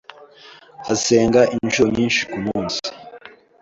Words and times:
Asenga 0.93 1.41
inshuro 1.55 1.87
nyinshi 1.97 2.21
kumunsi. 2.31 2.83